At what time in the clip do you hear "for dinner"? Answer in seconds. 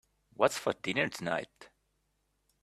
0.57-1.09